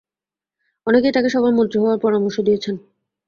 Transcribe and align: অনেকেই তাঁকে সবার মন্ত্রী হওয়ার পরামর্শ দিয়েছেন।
অনেকেই 0.87 1.13
তাঁকে 1.13 1.29
সবার 1.29 1.53
মন্ত্রী 1.57 1.77
হওয়ার 1.79 2.01
পরামর্শ 2.03 2.37
দিয়েছেন। 2.39 2.75